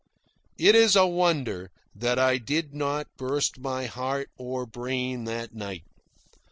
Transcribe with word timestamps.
It 0.57 0.73
is 0.73 0.95
a 0.95 1.05
wonder 1.05 1.69
that 1.93 2.17
I 2.17 2.39
did 2.39 2.73
not 2.73 3.05
burst 3.17 3.59
my 3.59 3.85
heart 3.85 4.31
or 4.35 4.65
brain 4.65 5.25
that 5.25 5.53
night. 5.53 5.83